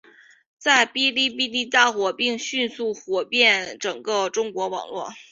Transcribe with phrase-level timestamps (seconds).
[0.57, 5.11] 在哔哩哔哩大火并迅速火遍整个中国网络。